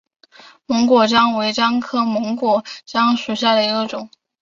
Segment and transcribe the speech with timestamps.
[0.65, 4.09] 檬果樟为樟科檬果樟属下的一个种。